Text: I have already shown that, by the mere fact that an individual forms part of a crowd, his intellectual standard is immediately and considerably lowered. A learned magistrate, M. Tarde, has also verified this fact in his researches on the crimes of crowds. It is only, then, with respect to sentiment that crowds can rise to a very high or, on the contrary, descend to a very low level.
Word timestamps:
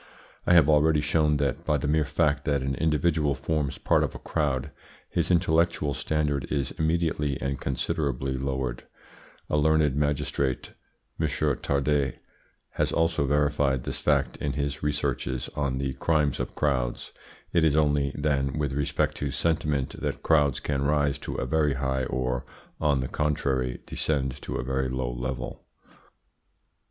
I 0.47 0.53
have 0.55 0.67
already 0.67 0.99
shown 0.99 1.37
that, 1.37 1.63
by 1.63 1.77
the 1.77 1.87
mere 1.87 2.05
fact 2.05 2.43
that 2.45 2.63
an 2.63 2.73
individual 2.73 3.35
forms 3.35 3.77
part 3.77 4.03
of 4.03 4.15
a 4.15 4.17
crowd, 4.17 4.71
his 5.07 5.29
intellectual 5.29 5.93
standard 5.93 6.51
is 6.51 6.71
immediately 6.79 7.39
and 7.39 7.61
considerably 7.61 8.35
lowered. 8.35 8.81
A 9.47 9.57
learned 9.57 9.95
magistrate, 9.95 10.73
M. 11.19 11.27
Tarde, 11.61 12.17
has 12.71 12.91
also 12.91 13.27
verified 13.27 13.83
this 13.83 13.99
fact 13.99 14.37
in 14.37 14.53
his 14.53 14.81
researches 14.81 15.49
on 15.49 15.77
the 15.77 15.93
crimes 15.93 16.39
of 16.39 16.55
crowds. 16.55 17.11
It 17.53 17.63
is 17.63 17.75
only, 17.75 18.11
then, 18.17 18.57
with 18.57 18.73
respect 18.73 19.17
to 19.17 19.29
sentiment 19.29 19.89
that 20.01 20.23
crowds 20.23 20.59
can 20.59 20.81
rise 20.81 21.19
to 21.19 21.35
a 21.35 21.45
very 21.45 21.73
high 21.75 22.05
or, 22.05 22.43
on 22.79 23.01
the 23.01 23.07
contrary, 23.07 23.79
descend 23.85 24.41
to 24.41 24.55
a 24.55 24.63
very 24.63 24.89
low 24.89 25.11
level. 25.13 25.63